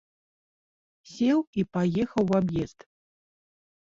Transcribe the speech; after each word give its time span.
Сеў 1.11 1.39
і 1.63 1.67
паехаў 1.77 2.25
у 2.33 2.39
аб'езд. 2.41 2.79